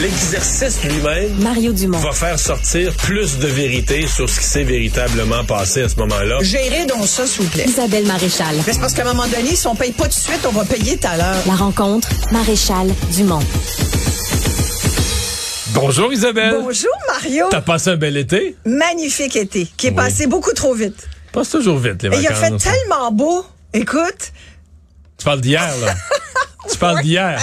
[0.00, 1.98] L'exercice lui-même Mario Dumont.
[1.98, 6.38] va faire sortir plus de vérité sur ce qui s'est véritablement passé à ce moment-là.
[6.42, 7.66] Gérez donc ça, s'il vous plaît.
[7.68, 8.56] Isabelle Maréchal.
[8.66, 10.50] Mais c'est parce qu'à un moment donné, si on paye pas tout de suite, on
[10.50, 11.36] va payer tout à l'heure.
[11.46, 13.38] La rencontre, Maréchal Dumont.
[15.68, 16.56] Bonjour Isabelle.
[16.62, 17.46] Bonjour, Mario.
[17.50, 18.56] T'as passé un bel été?
[18.64, 19.96] Magnifique été, qui est Oui.
[19.96, 21.06] passé beaucoup trop vite.
[21.32, 22.62] Passe toujours vite les Et il a vacances.
[22.64, 23.46] fait tellement beau.
[23.72, 24.32] Écoute,
[25.16, 25.94] Tu parles d'hier là.
[26.70, 27.40] tu parles d'hier.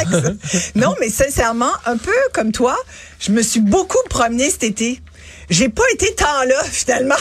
[0.76, 2.78] non, mais sincèrement, un peu comme toi,
[3.20, 5.02] je me suis beaucoup promenée cet été.
[5.50, 7.16] J'ai pas été tant là, finalement.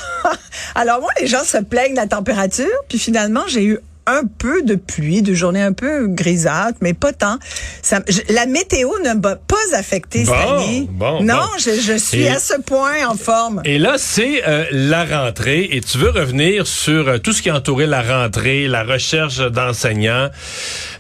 [0.75, 4.63] Alors moi, les gens se plaignent de la température, puis finalement, j'ai eu un peu
[4.63, 7.39] de pluie, de journées un peu grisâtres, mais pas tant.
[7.83, 10.89] Ça, je- la météo ne m'a pas affectée Bon, cette année.
[10.91, 11.43] bon, non, bon.
[11.59, 13.63] Je, je suis Et- à ce point en forme.
[13.65, 17.51] Et là, c'est euh, la rentrée et tu veux revenir sur euh, tout ce qui
[17.51, 20.31] a entouré la rentrée, la recherche d'enseignants.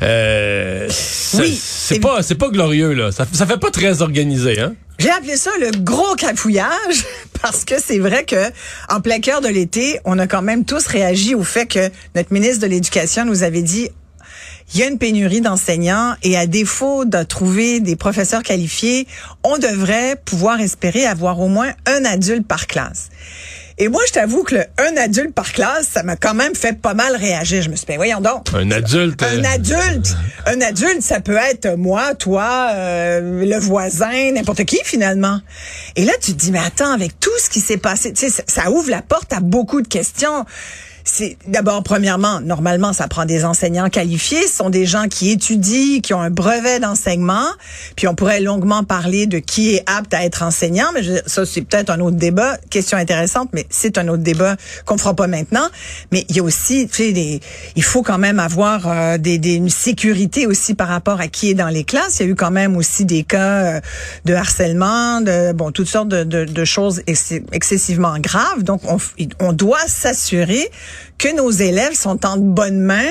[0.03, 0.89] Euh,
[1.35, 3.13] Oui, c'est et- pas c'est pas glorieux là.
[3.13, 4.75] Ça, ça fait pas très organisé hein?
[4.99, 7.05] J'ai appelé ça le gros cafouillage
[7.43, 8.51] parce que c'est vrai que
[8.89, 12.33] en plein cœur de l'été, on a quand même tous réagi au fait que notre
[12.33, 13.91] ministre de l'Éducation nous avait dit
[14.75, 19.07] il y a une pénurie d'enseignants et à défaut de trouver des professeurs qualifiés,
[19.43, 23.11] on devrait pouvoir espérer avoir au moins un adulte par classe.
[23.79, 26.79] Et moi, je t'avoue que le un adulte par classe, ça m'a quand même fait
[26.79, 27.63] pas mal réagir.
[27.63, 28.49] Je me suis dit, ben, voyons donc.
[28.55, 29.23] Un adulte.
[29.23, 34.79] Un euh, adulte, un adulte, ça peut être moi, toi, euh, le voisin, n'importe qui
[34.85, 35.41] finalement.
[35.97, 38.31] Et là, tu te dis, mais attends, avec tout ce qui s'est passé, tu sais,
[38.31, 40.45] ça, ça ouvre la porte à beaucoup de questions.
[41.05, 44.47] C'est d'abord, premièrement, normalement, ça prend des enseignants qualifiés.
[44.47, 47.47] Ce sont des gens qui étudient, qui ont un brevet d'enseignement.
[47.97, 51.45] Puis on pourrait longuement parler de qui est apte à être enseignant, mais je- ça,
[51.45, 52.57] c'est peut-être un autre débat.
[52.71, 55.67] Question intéressante, mais c'est un autre débat qu'on fera pas maintenant.
[56.13, 57.41] Mais il y a aussi, tu sais, des,
[57.77, 61.51] il faut quand même avoir euh, des, des, une sécurité aussi par rapport à qui
[61.51, 62.21] est dans les classes.
[62.21, 63.81] Il y a eu quand même aussi des cas euh,
[64.25, 68.63] de harcèlement, de bon, toutes sortes de, de, de choses ex- excessivement graves.
[68.63, 68.99] Donc, on,
[69.41, 70.71] on doit s'assurer
[71.19, 73.11] que nos élèves sont en bonne main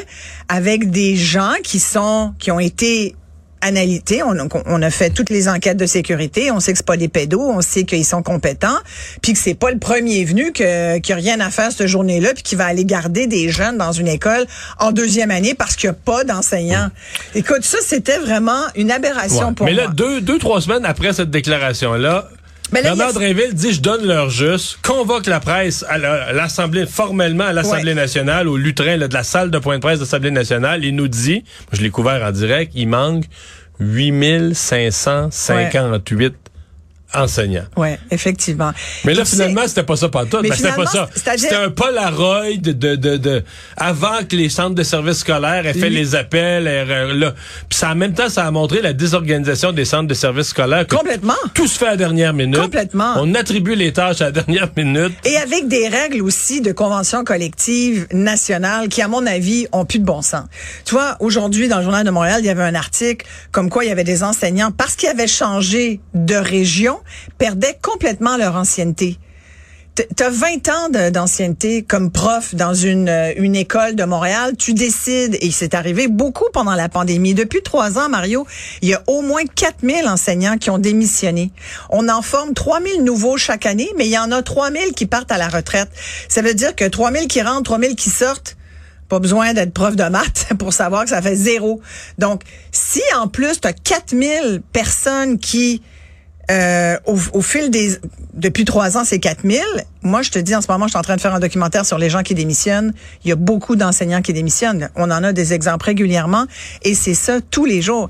[0.50, 3.16] avec des gens qui sont, qui ont été
[3.62, 4.24] analysés.
[4.24, 6.52] On, on a fait toutes les enquêtes de sécurité.
[6.52, 7.41] On sait que c'est pas des pédos.
[7.41, 8.78] On sait qu'ils sont compétents.
[9.22, 12.34] Puis que c'est pas le premier venu que, qui a rien à faire cette journée-là
[12.34, 14.46] puis qui va aller garder des jeunes dans une école
[14.80, 16.90] en deuxième année parce qu'il n'y a pas d'enseignants.
[17.36, 19.53] Écoute, ça, c'était vraiment une aberration ouais.
[19.53, 19.84] pour Mais moi.
[19.84, 22.30] là, deux, deux, trois semaines après cette déclaration-là,
[22.72, 26.23] Mais là, Bernard a- Drinville dit je donne l'heure juste, convoque la presse à la-
[26.27, 27.95] à l'Assemblée, formellement à l'Assemblée Ouais.
[27.95, 30.85] nationale, au lutrin là, de la salle de point de presse de l'Assemblée nationale.
[30.85, 33.25] Il nous dit, je l'ai couvert en direct, il manque
[33.79, 36.35] 8558
[37.13, 37.66] enseignants.
[37.77, 38.72] Ouais, effectivement.
[39.05, 40.39] Mais là, finalement, c'était pas ça pas tout.
[40.41, 41.09] Mais Ben, c'était pas ça.
[41.16, 43.44] C'était un Polaroid de, de, de, de-
[43.77, 45.95] avant que les centres de services scolaires aient fait Oui.
[45.95, 46.67] les appels.
[46.67, 47.33] euh, là.
[47.69, 50.85] Puis ça, en même temps, ça a montré la désorganisation des centres de services scolaires.
[50.88, 51.33] Complètement.
[51.53, 52.59] Tout se fait à la dernière minute.
[52.59, 53.13] Complètement.
[53.17, 55.13] On attribue les tâches à la dernière minute.
[55.25, 59.99] Et avec des règles aussi de convention collective nationale qui, à mon avis, ont plus
[59.99, 60.45] de bon sens.
[60.85, 63.83] Tu vois, aujourd'hui, dans le Journal de Montréal, il y avait un article comme quoi
[63.83, 66.99] il y avait des enseignants, parce qu'ils avaient changé de région,
[67.38, 69.19] perdaient complètement leur ancienneté.
[70.16, 74.56] T'as 20 ans d'ancienneté comme prof dans une, euh, une école de Montréal.
[74.57, 77.34] Tu décides, et c'est arrivé beaucoup pendant la pandémie.
[77.34, 78.47] Depuis trois ans, Mario,
[78.81, 81.51] il y a au moins 4000 enseignants qui ont démissionné.
[81.90, 85.31] On en forme 3000 nouveaux chaque année, mais il y en a 3000 qui partent
[85.31, 85.90] à la retraite.
[86.29, 88.56] Ça veut dire que 3000 qui rentrent, 3000 qui sortent.
[89.09, 91.81] Pas besoin d'être prof de maths pour savoir que ça fait zéro.
[92.17, 95.81] Donc, si en plus tu as 4000 personnes qui
[96.50, 97.97] euh, au, au fil des
[98.34, 99.62] depuis trois ans, c'est 4000.
[100.02, 101.85] Moi, je te dis en ce moment, je suis en train de faire un documentaire
[101.85, 102.94] sur les gens qui démissionnent.
[103.24, 104.90] Il y a beaucoup d'enseignants qui démissionnent.
[104.96, 106.46] On en a des exemples régulièrement
[106.84, 108.09] et c'est ça tous les jours.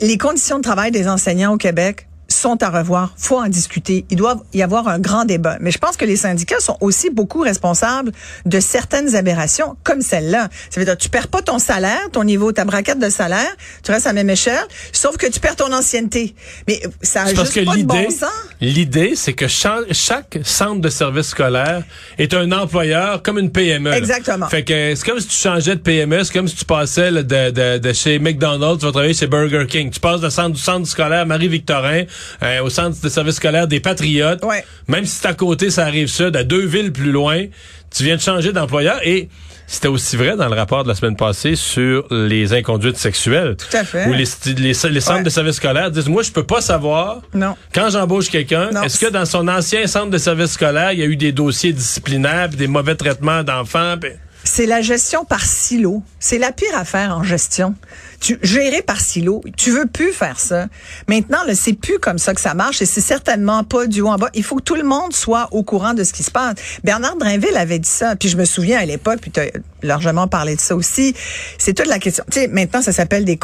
[0.00, 2.06] Les conditions de travail des enseignants au Québec
[2.42, 3.14] sont à revoir.
[3.16, 4.04] Faut en discuter.
[4.10, 5.56] Il doit y avoir un grand débat.
[5.60, 8.12] Mais je pense que les syndicats sont aussi beaucoup responsables
[8.46, 10.48] de certaines aberrations comme celle-là.
[10.70, 13.50] Ça veut dire, tu perds pas ton salaire, ton niveau, ta braquette de salaire,
[13.84, 16.34] tu restes à la même échelle, sauf que tu perds ton ancienneté.
[16.68, 18.28] Mais ça a parce juste que pas de l'idée, bon sens.
[18.60, 21.82] l'idée, c'est que cha- chaque centre de service scolaire
[22.18, 23.90] est un employeur comme une PME.
[23.90, 23.98] là.
[23.98, 24.48] Exactement.
[24.48, 27.22] Fait que c'est comme si tu changeais de PME, c'est comme si tu passais là,
[27.22, 29.90] de, de, de chez McDonald's, tu vas travailler chez Burger King.
[29.90, 32.04] Tu passes du centre, du centre scolaire Marie-Victorin
[32.42, 34.44] euh, au centre de service scolaire des Patriotes.
[34.44, 34.64] Ouais.
[34.88, 37.44] Même si c'est à côté, ça arrive sud, à deux villes plus loin,
[37.94, 39.28] tu viens de changer d'employeur et
[39.66, 43.56] c'était aussi vrai dans le rapport de la semaine passée sur les inconduites sexuelles.
[43.56, 44.06] Tout à fait.
[44.06, 45.22] Où les, sti- les, les centres Ouais.
[45.22, 47.54] de service scolaire disent, moi, je peux pas savoir Non.
[47.74, 51.06] quand j'embauche quelqu'un, est-ce que dans son ancien centre de service scolaire, il y a
[51.06, 53.94] eu des dossiers disciplinaires, des mauvais traitements d'enfants?
[54.44, 56.02] C'est la gestion par silo.
[56.18, 57.74] C'est la pire affaire en gestion.
[58.22, 59.42] Tu géré par silo.
[59.56, 60.68] Tu veux plus faire ça.
[61.08, 64.08] Maintenant, là, c'est plus comme ça que ça marche et c'est certainement pas du haut
[64.08, 64.30] en bas.
[64.34, 66.54] Il faut que tout le monde soit au courant de ce qui se passe.
[66.84, 68.14] Bernard Drinville avait dit ça.
[68.14, 69.46] Puis je me souviens à l'époque, puis tu as
[69.82, 71.14] largement parlé de ça aussi.
[71.58, 72.24] C'est toute la question.
[72.30, 73.38] Tu sais, maintenant, ça s'appelle des,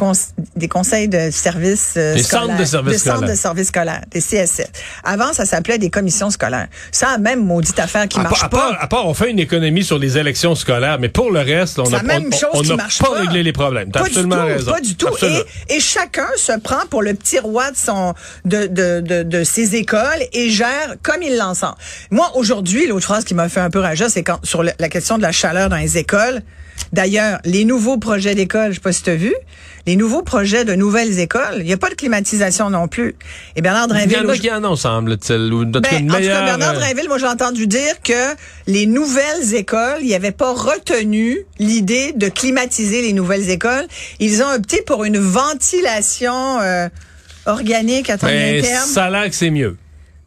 [0.55, 3.19] des conseils de services euh, des centres de services scolaires.
[3.19, 4.71] centres de services scolaires, des CSS.
[5.03, 6.69] Avant, ça s'appelait des commissions scolaires.
[6.93, 8.77] Ça, même maudite affaire qui marche pas.
[8.79, 11.91] à part, on fait une économie sur les élections scolaires, mais pour le reste, on
[11.91, 12.19] n'a pas,
[12.53, 13.91] on, pas, réglé les problèmes.
[13.91, 14.68] T'as absolument raison.
[14.69, 15.09] Pas du tout.
[15.23, 19.45] Et, et, chacun se prend pour le petit roi de son de, de, de, de
[19.45, 21.75] ses écoles et gère comme il l'entend.
[22.11, 25.17] Moi, aujourd'hui, l'autre phrase qui m'a fait un peu rager, c'est quand sur la question
[25.17, 26.43] de la chaleur dans les écoles.
[26.93, 29.35] D'ailleurs, les nouveaux projets d'école, je sais pas si tu as vu,
[29.87, 33.15] les nouveaux projets de nouvelles écoles, il n'y a pas de climatisation non plus.
[33.57, 34.19] Et Bernard Drinville...
[34.37, 35.53] Il y en a semble-t-il.
[35.53, 38.35] Ou ben, en tout cas, Bernard euh, Drinville, moi, j'ai entendu dire que
[38.67, 43.87] les nouvelles écoles, il n'y avait pas retenu l'idée de climatiser les nouvelles écoles.
[44.21, 46.89] Ils ont opté pour une ventilation euh,
[47.47, 48.89] organique à ben, terme.
[48.89, 49.77] Ça a l'air que c'est mieux.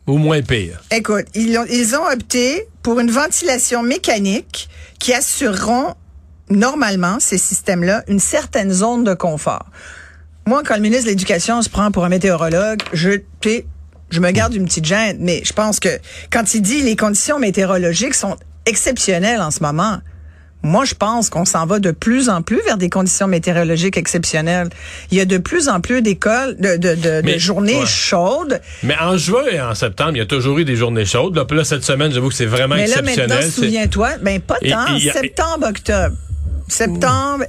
[0.07, 0.81] Ou moins pire.
[0.91, 4.69] Écoute, ils ont, ils ont opté pour une ventilation mécanique
[4.99, 5.93] qui assureront
[6.51, 9.65] normalement, ces systèmes-là, une certaine zone de confort.
[10.45, 13.11] Moi, quand le ministre de l'Éducation se prend pour un météorologue, je,
[14.09, 15.99] je me garde une petite gêne, mais je pense que
[16.31, 19.99] quand il dit les conditions météorologiques sont exceptionnelles en ce moment,
[20.63, 24.69] moi, je pense qu'on s'en va de plus en plus vers des conditions météorologiques exceptionnelles.
[25.09, 28.61] Il y a de plus en plus d'écoles, de, de, de, journées chaudes.
[28.83, 31.35] Mais en juin et en septembre, il y a toujours eu des journées chaudes.
[31.35, 33.15] Là, là cette semaine, j'avoue que c'est vraiment exceptionnel.
[33.17, 36.15] Mais là, maintenant, souviens-toi, ben pas tant, septembre, octobre.
[36.71, 37.45] Septembre,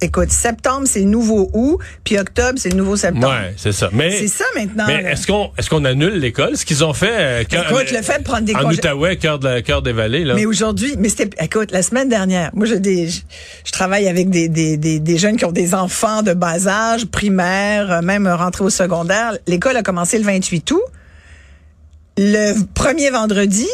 [0.00, 3.28] écoute, septembre, c'est nouveau août, puis octobre, c'est le nouveau septembre.
[3.28, 3.88] Ouais, c'est ça.
[3.92, 4.84] Mais c'est ça maintenant.
[4.86, 6.56] Mais est-ce qu'on est-ce qu'on annule l'école?
[6.56, 9.60] Ce qu'ils ont fait euh, écoute, le fait de prendre des en Outaouais, cœur de
[9.60, 10.34] cœur des vallées là.
[10.34, 14.48] Mais aujourd'hui, mais c'était écoute, la semaine dernière, moi je des je, travaille avec des,
[14.48, 18.64] des, des, des, jeunes qui ont des enfants de bas âge, primaire, euh, même rentrés
[18.64, 19.36] au secondaire.
[19.46, 20.82] L'école a commencé le 28 août.
[22.18, 23.68] Le premier vendredi,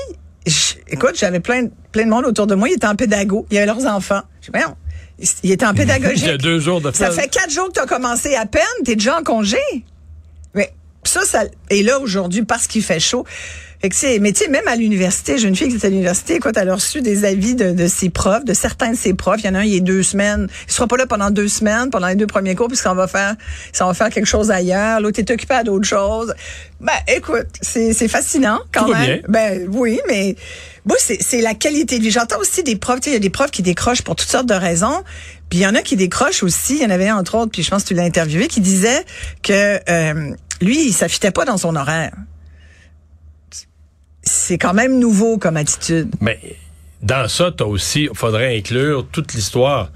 [0.88, 2.68] écoute, j'avais plein, plein de monde autour de moi.
[2.68, 3.46] Ils étaient en pédago.
[3.50, 4.22] Il y avait leurs enfants.
[4.42, 4.58] Je dis,
[5.42, 6.22] il était en pédagogie.
[6.22, 8.46] Il y a deux jours de Ça fait quatre jours que tu as commencé à
[8.46, 8.62] peine.
[8.84, 9.58] Tu es déjà en congé.
[10.54, 10.72] Mais
[11.04, 11.44] ça, ça.
[11.70, 13.24] Et là, aujourd'hui, parce qu'il fait chaud.
[13.80, 16.38] Fait que mais tu sais, même à l'université, j'ai une fille qui était à l'université,
[16.38, 19.40] quoi, elle a reçu des avis de, de, ses profs, de certains de ses profs.
[19.42, 20.48] Il y en a un, il est deux semaines.
[20.66, 23.34] Il sera pas là pendant deux semaines, pendant les deux premiers cours, puisqu'on va faire,
[23.72, 25.00] ça va faire quelque chose ailleurs.
[25.00, 26.34] L'autre est occupé à d'autres choses.
[26.80, 29.20] Ben, écoute, c'est, c'est fascinant, quand même.
[29.28, 30.36] Ben, oui, mais,
[30.84, 32.10] bon, c'est, c'est la qualité de vie.
[32.10, 34.30] J'entends aussi des profs, tu sais, il y a des profs qui décrochent pour toutes
[34.30, 35.02] sortes de raisons.
[35.48, 36.76] Puis il y en a qui décrochent aussi.
[36.76, 38.60] Il y en avait un, entre autres, puis je pense que tu l'as interviewé, qui
[38.60, 39.04] disait
[39.42, 42.12] que, euh, lui, il s'affitait pas dans son horaire
[44.26, 46.10] c'est quand même nouveau comme attitude.
[46.20, 46.38] Mais
[47.02, 49.90] dans ça, t'as aussi, faudrait inclure toute l'histoire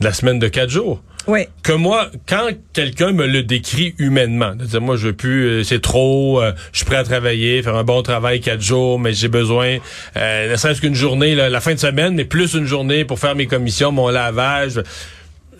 [0.00, 1.02] de la semaine de quatre jours.
[1.26, 1.46] Oui.
[1.62, 5.64] Que moi, quand quelqu'un me le décrit humainement, de dire moi je veux plus, euh,
[5.64, 9.14] c'est trop, euh, je suis prêt à travailler, faire un bon travail quatre jours, mais
[9.14, 9.78] j'ai besoin,
[10.16, 13.34] euh, ne serait-ce qu'une journée, la fin de semaine, mais plus une journée pour faire
[13.34, 14.82] mes commissions, mon lavage.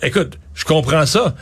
[0.03, 1.35] Écoute, je comprends ça.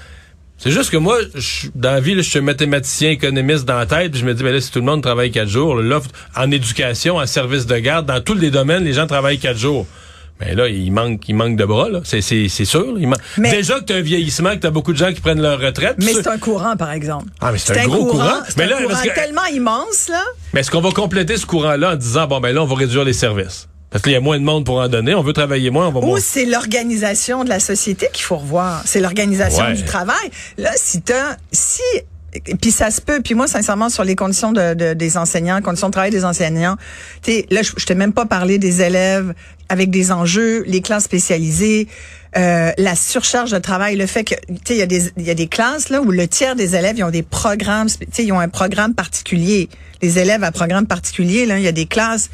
[0.63, 4.13] C'est juste que moi, je, dans la vie, je suis mathématicien, économiste dans la tête,
[4.13, 5.99] puis je me dis, ben là, si tout le monde travaille quatre jours, là,
[6.37, 9.89] en éducation, en service de garde, dans tous les domaines, les gens travaillent quatre jours.
[10.39, 12.03] Mais là, il manque, il manque de bras, là.
[12.05, 12.95] C'est, c'est, c'est sûr.
[12.97, 15.43] Il Déjà que tu as un vieillissement, que tu as beaucoup de gens qui prennent
[15.43, 15.97] leur retraite.
[15.99, 17.27] Mais c'est un courant, par exemple.
[17.41, 18.31] Ah, mais c'est, un, gros courant.
[18.49, 20.23] C'est un courant tellement immense, là.
[20.55, 23.03] Mais est-ce qu'on va compléter ce courant-là en disant, bon, ben là, on va réduire
[23.03, 23.67] les services?
[23.93, 25.15] Parce qu'il y a moins de monde pour en donner.
[25.15, 28.83] On veut travailler moins, on va Ou c'est l'organisation de la société qu'il faut revoir.
[28.87, 30.31] C'est l'organisation du travail.
[30.57, 31.83] Là, si t'as, si
[32.61, 33.21] puis ça se peut.
[33.23, 36.77] Puis moi, sincèrement, sur les conditions de, des enseignants, conditions de travail des enseignants,
[37.23, 39.35] tu là, je, je t'ai même pas parlé des élèves
[39.69, 41.89] avec des enjeux, les classes spécialisées,
[42.37, 45.25] euh, la surcharge de travail, le fait que, tu sais, il y a des, il
[45.25, 48.07] y a des classes là où le tiers des élèves ils ont des programmes, tu
[48.11, 49.69] sais, ils ont un programme particulier.
[50.01, 52.31] Les élèves à programme particulier, là, il y a des classes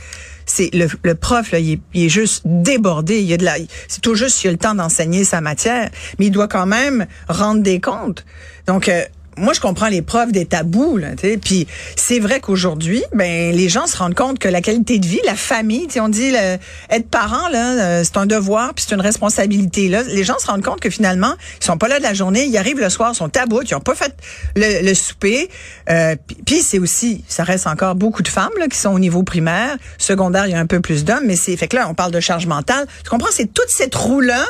[0.49, 3.21] c'est le, le, prof là, il est, juste débordé.
[3.21, 5.91] Il y a de la, c'est tout juste s'il a le temps d'enseigner sa matière,
[6.19, 8.25] mais il doit quand même rendre des comptes.
[8.67, 9.05] Donc euh,
[9.39, 11.09] moi, je comprends les preuves des tabous, là,
[11.43, 11.67] puis
[11.97, 15.35] c'est vrai qu'aujourd'hui, ben les gens se rendent compte que la qualité de vie, la
[15.35, 16.59] famille, on dit le,
[16.91, 19.89] être parent là, euh, c'est un devoir, puis c'est une responsabilité.
[19.89, 22.45] Là, les gens se rendent compte que finalement, ils sont pas là de la journée,
[22.45, 24.15] ils arrivent le soir, ils sont tabous, ils ont pas fait
[24.57, 25.51] le, souper.
[25.91, 26.17] Euh,
[26.47, 29.77] puis c'est aussi, ça reste encore beaucoup de femmes là, qui sont au niveau primaire,
[29.99, 32.13] secondaire, il y a un peu plus d'hommes, mais c'est fait que là, on parle
[32.13, 32.87] de charge mentale.
[33.05, 34.45] Tu comprends, c'est toute cette roue là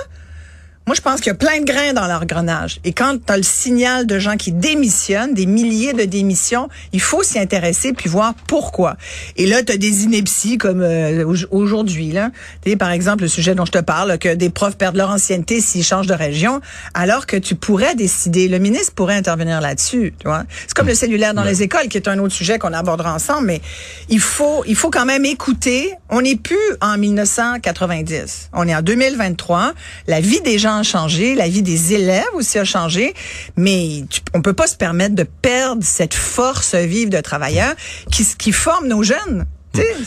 [0.89, 2.81] Moi, je pense qu'il y a plein de grains dans l'engrenage.
[2.83, 7.01] Et quand tu as le signal de gens qui démissionnent, des milliers de démissions, il
[7.03, 8.97] faut s'y intéresser puis voir pourquoi.
[9.37, 12.13] Et là, tu as des inepties comme euh, aujourd'hui.
[12.13, 12.31] là.
[12.65, 15.11] Tu sais, par exemple, le sujet dont je te parle, que des profs perdent leur
[15.11, 16.63] ancienneté s'ils changent de région,
[16.95, 20.15] alors que tu pourrais décider, le ministre pourrait intervenir là-dessus.
[20.19, 22.73] Tu vois, C'est comme le cellulaire dans les écoles, qui est un autre sujet qu'on
[22.73, 23.61] abordera ensemble, mais
[24.09, 25.93] il faut, il faut quand même écouter.
[26.09, 28.49] On n'est plus en 1990.
[28.55, 29.75] On est en 2023.
[30.07, 33.15] La vie des gens a changé, la vie des élèves aussi a changé,
[33.57, 37.75] mais tu, on peut pas se permettre de perdre cette force vive de travailleurs
[38.11, 39.47] qui, qui forment nos jeunes.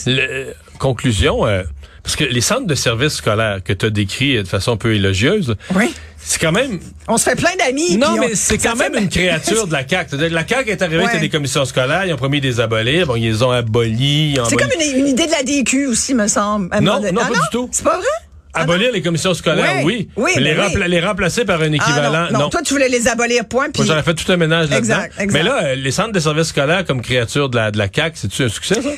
[0.06, 1.64] Le, conclusion, euh,
[2.04, 4.96] parce que les centres de services scolaires que tu as décrits de façon un peu
[4.96, 5.94] élogieuse, oui.
[6.18, 6.80] c'est quand même...
[7.08, 7.98] On se fait plein d'amis.
[7.98, 10.18] Non, mais c'est quand même une créature de la CAQ.
[10.30, 11.20] La CAQ est arrivée ouais.
[11.20, 14.38] des commissions scolaires, ils ont promis de les abolir, bon, ils les ont abolis.
[14.50, 16.70] C'est comme une, une, idée de la DQ aussi, me semble.
[16.82, 17.70] Non, non, ah, pas du tout.
[17.72, 18.08] C'est pas vrai?
[18.54, 20.10] Abolir ah les commissions scolaires, oui.
[20.18, 20.32] oui.
[20.36, 20.84] mais les, oui.
[20.88, 22.50] les, remplacer par un équivalent, ah non, non.
[22.50, 23.70] Toi, tu voulais les abolir, point.
[23.70, 23.84] Puis...
[23.86, 24.96] J'aurais fait tout un ménage là-dedans.
[24.96, 25.32] Exact, exact.
[25.34, 28.44] Mais là, les centres de services scolaires comme créature de la, de la CAQ, c'est-tu
[28.44, 28.90] un succès, ça?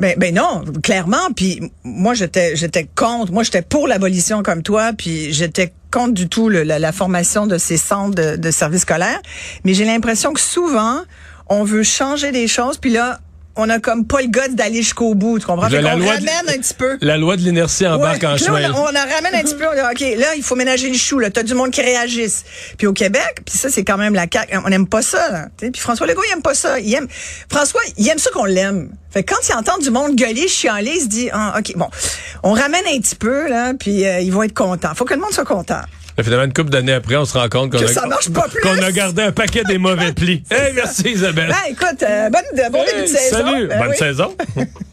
[0.00, 1.30] Ben, ben non, clairement.
[1.36, 3.32] Puis moi, j'étais, j'étais contre.
[3.32, 4.92] Moi, j'étais pour l'abolition comme toi.
[4.96, 8.82] Puis j'étais contre du tout le, la, la, formation de ces centres de, de services
[8.82, 9.20] scolaires.
[9.64, 11.02] Mais j'ai l'impression que souvent,
[11.48, 12.78] on veut changer des choses.
[12.78, 13.18] Puis là,
[13.60, 15.68] on a comme pas le goût d'aller jusqu'au bout, tu comprends?
[15.68, 16.98] Fait la on loi ramène de, un petit peu.
[17.00, 18.72] La loi de l'inertie embarque ouais, en chemin.
[18.72, 19.66] On, on en ramène un petit peu.
[19.68, 21.18] On dit, OK, là, il faut ménager le chou.
[21.18, 22.44] Là, t'as du monde qui réagisse.
[22.78, 24.58] Puis au Québec, puis ça, c'est quand même la CAQ.
[24.64, 25.30] On n'aime pas ça.
[25.30, 26.80] Là, puis François Legault, il aime pas ça.
[26.80, 27.08] Il aime,
[27.50, 28.90] François, il aime ça qu'on l'aime.
[29.10, 31.88] Fait que quand il entend du monde gueuler, chialer, il se dit, ah, OK, bon,
[32.42, 34.94] on ramène un petit peu, là, puis euh, ils vont être contents.
[34.94, 35.80] Faut que le monde soit content.
[36.22, 39.78] Finalement, une couple d'années après, on se rend compte qu'on a, gardé un paquet des
[39.78, 40.42] mauvais plis.
[40.50, 41.48] hey, merci Isabelle.
[41.48, 43.36] Ben, écoute, euh, bonne, bon hey, début de saison.
[43.36, 43.96] Salut, Ben bonne oui.
[43.96, 44.36] saison.